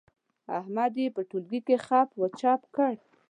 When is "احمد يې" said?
0.59-1.07